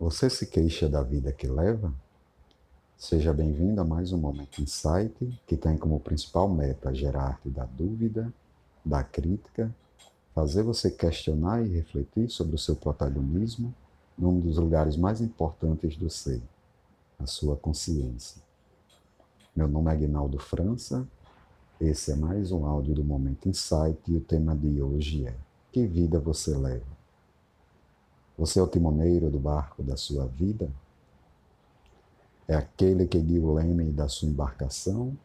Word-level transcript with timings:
Você 0.00 0.30
se 0.30 0.46
queixa 0.46 0.88
da 0.88 1.02
vida 1.02 1.32
que 1.32 1.48
leva? 1.48 1.92
Seja 2.96 3.32
bem-vindo 3.32 3.80
a 3.80 3.84
mais 3.84 4.12
um 4.12 4.16
Momento 4.16 4.62
Insight, 4.62 5.12
que 5.44 5.56
tem 5.56 5.76
como 5.76 5.98
principal 5.98 6.48
meta 6.48 6.94
gerar-te 6.94 7.48
da 7.48 7.64
dúvida, 7.64 8.32
da 8.84 9.02
crítica, 9.02 9.74
fazer 10.32 10.62
você 10.62 10.88
questionar 10.88 11.66
e 11.66 11.68
refletir 11.68 12.30
sobre 12.30 12.54
o 12.54 12.58
seu 12.58 12.76
protagonismo 12.76 13.74
num 14.16 14.38
dos 14.38 14.56
lugares 14.56 14.96
mais 14.96 15.20
importantes 15.20 15.96
do 15.96 16.08
ser, 16.08 16.40
a 17.18 17.26
sua 17.26 17.56
consciência. 17.56 18.40
Meu 19.54 19.66
nome 19.66 19.90
é 19.90 19.94
Aguinaldo 19.94 20.38
França, 20.38 21.04
esse 21.80 22.12
é 22.12 22.14
mais 22.14 22.52
um 22.52 22.64
áudio 22.64 22.94
do 22.94 23.02
Momento 23.02 23.48
Insight 23.48 23.98
e 24.06 24.16
o 24.16 24.20
tema 24.20 24.54
de 24.54 24.80
hoje 24.80 25.26
é 25.26 25.34
Que 25.72 25.84
vida 25.88 26.20
você 26.20 26.56
leva? 26.56 26.97
Você 28.38 28.60
é 28.60 28.62
o 28.62 28.68
timoneiro 28.68 29.28
do 29.28 29.40
barco 29.40 29.82
da 29.82 29.96
sua 29.96 30.24
vida? 30.26 30.70
É 32.46 32.54
aquele 32.54 33.04
que 33.04 33.18
guia 33.18 33.42
o 33.42 33.52
leme 33.52 33.90
da 33.90 34.08
sua 34.08 34.28
embarcação? 34.28 35.18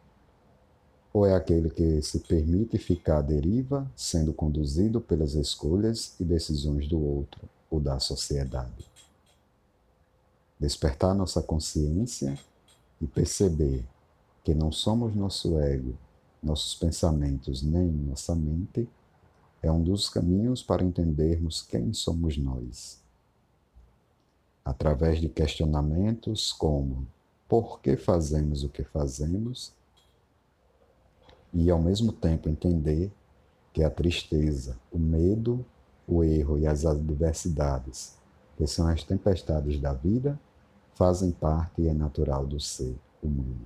Ou 1.13 1.23
é 1.23 1.35
aquele 1.35 1.69
que 1.69 2.01
se 2.01 2.21
permite 2.21 2.79
ficar 2.79 3.19
à 3.19 3.21
deriva, 3.21 3.89
sendo 3.95 4.33
conduzido 4.33 4.99
pelas 4.99 5.35
escolhas 5.35 6.15
e 6.19 6.23
decisões 6.23 6.87
do 6.87 6.99
outro 6.99 7.47
ou 7.69 7.79
da 7.79 7.99
sociedade? 7.99 8.83
Despertar 10.59 11.13
nossa 11.13 11.39
consciência 11.39 12.35
e 12.99 13.05
perceber 13.05 13.85
que 14.43 14.55
não 14.55 14.71
somos 14.71 15.13
nosso 15.13 15.59
ego, 15.59 15.95
nossos 16.41 16.73
pensamentos 16.73 17.61
nem 17.61 17.91
nossa 17.91 18.33
mente 18.33 18.89
é 19.61 19.71
um 19.71 19.83
dos 19.83 20.09
caminhos 20.09 20.63
para 20.63 20.83
entendermos 20.83 21.61
quem 21.61 21.93
somos 21.93 22.37
nós 22.37 23.02
através 24.63 25.19
de 25.19 25.29
questionamentos 25.29 26.51
como 26.51 27.07
por 27.47 27.81
que 27.81 27.97
fazemos 27.97 28.63
o 28.63 28.69
que 28.69 28.83
fazemos 28.83 29.73
e 31.53 31.69
ao 31.69 31.79
mesmo 31.79 32.11
tempo 32.11 32.49
entender 32.49 33.11
que 33.71 33.83
a 33.83 33.89
tristeza, 33.89 34.77
o 34.91 34.97
medo, 34.97 35.65
o 36.07 36.23
erro 36.23 36.57
e 36.57 36.65
as 36.65 36.85
adversidades, 36.85 38.17
que 38.57 38.65
são 38.65 38.87
as 38.87 39.03
tempestades 39.03 39.79
da 39.79 39.93
vida, 39.93 40.39
fazem 40.93 41.31
parte 41.31 41.81
e 41.81 41.87
é 41.87 41.93
natural 41.93 42.45
do 42.45 42.59
ser 42.59 42.95
humano. 43.21 43.65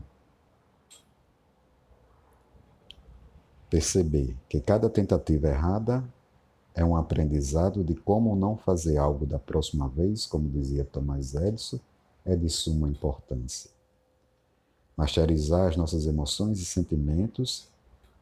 Perceber 3.70 4.36
que 4.48 4.62
cada 4.62 4.90
tentativa 4.90 5.48
errada 5.50 6.04
é 6.78 6.86
um 6.86 6.96
aprendizado 6.96 7.84
de 7.84 7.96
como 7.96 8.36
não 8.36 8.56
fazer 8.56 8.98
algo 8.98 9.26
da 9.26 9.40
próxima 9.40 9.88
vez, 9.90 10.28
como 10.28 10.48
dizia 10.48 10.86
Thomas 10.86 11.34
Edison, 11.34 11.80
é 12.24 12.36
de 12.36 12.48
suma 12.52 12.88
importância. 12.88 13.72
Masterizar 14.96 15.70
as 15.70 15.76
nossas 15.76 16.06
emoções 16.06 16.60
e 16.60 16.66
sentimentos 16.66 17.68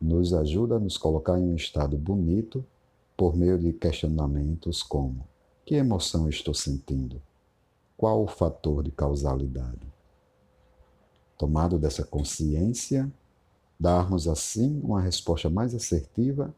nos 0.01 0.33
ajuda 0.33 0.77
a 0.77 0.79
nos 0.79 0.97
colocar 0.97 1.37
em 1.37 1.43
um 1.43 1.55
estado 1.55 1.97
bonito 1.97 2.65
por 3.17 3.35
meio 3.35 3.59
de 3.59 3.73
questionamentos 3.73 4.81
como: 4.81 5.27
que 5.65 5.75
emoção 5.75 6.29
estou 6.29 6.53
sentindo? 6.53 7.21
Qual 7.97 8.23
o 8.23 8.27
fator 8.27 8.83
de 8.83 8.91
causalidade? 8.91 9.85
Tomado 11.37 11.77
dessa 11.77 12.05
consciência, 12.05 13.11
darmos 13.77 14.29
assim 14.29 14.79
uma 14.81 15.01
resposta 15.01 15.49
mais 15.49 15.75
assertiva 15.75 16.55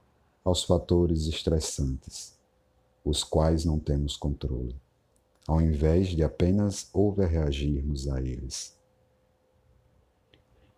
aos 0.48 0.64
fatores 0.64 1.28
estressantes, 1.28 2.34
os 3.04 3.22
quais 3.22 3.66
não 3.66 3.78
temos 3.78 4.16
controle, 4.16 4.80
ao 5.46 5.60
invés 5.60 6.08
de 6.08 6.24
apenas 6.24 6.90
overreagirmos 6.94 8.08
a 8.08 8.22
eles. 8.22 8.74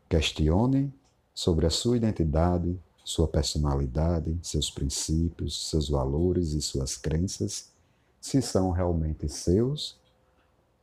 Questione 0.09 0.91
sobre 1.35 1.67
a 1.67 1.69
sua 1.69 1.97
identidade, 1.97 2.81
sua 3.03 3.27
personalidade, 3.27 4.39
seus 4.41 4.71
princípios, 4.71 5.69
seus 5.69 5.87
valores 5.87 6.53
e 6.53 6.61
suas 6.63 6.97
crenças, 6.97 7.71
se 8.19 8.41
são 8.41 8.71
realmente 8.71 9.29
seus 9.29 9.99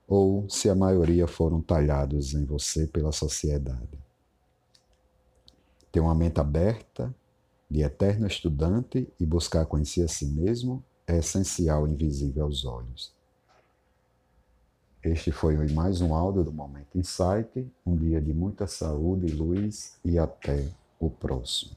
ou 0.06 0.48
se 0.48 0.70
a 0.70 0.76
maioria 0.76 1.26
foram 1.26 1.60
talhados 1.60 2.34
em 2.34 2.44
você 2.44 2.86
pela 2.86 3.10
sociedade. 3.10 3.98
Ter 5.90 5.98
uma 5.98 6.14
mente 6.14 6.38
aberta 6.38 7.12
de 7.68 7.82
eterno 7.82 8.26
estudante 8.26 9.08
e 9.18 9.26
buscar 9.26 9.66
conhecer 9.66 10.02
a 10.02 10.08
si 10.08 10.26
mesmo 10.26 10.84
é 11.06 11.18
essencial 11.18 11.86
e 11.86 11.90
invisível 11.90 12.44
aos 12.44 12.64
olhos. 12.64 13.12
Este 15.02 15.30
foi 15.30 15.56
mais 15.72 16.00
um 16.00 16.14
áudio 16.14 16.42
do 16.42 16.52
Momento 16.52 16.98
Insight, 16.98 17.70
um 17.86 17.96
dia 17.96 18.20
de 18.20 18.32
muita 18.32 18.66
saúde 18.66 19.26
e 19.26 19.30
luz 19.30 19.96
e 20.04 20.18
até 20.18 20.68
o 20.98 21.08
próximo. 21.08 21.76